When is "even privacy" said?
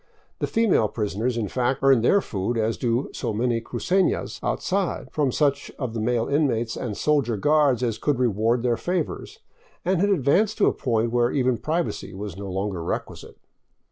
11.29-12.15